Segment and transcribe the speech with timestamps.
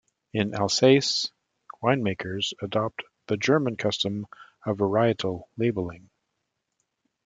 [0.33, 1.29] In Alsace,
[1.83, 4.25] winemakers adopt the German custom
[4.65, 6.09] of varietal labeling.